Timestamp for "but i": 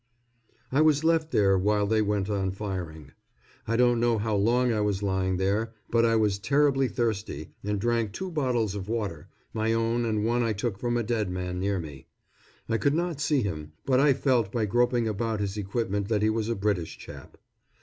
5.91-6.15, 13.85-14.13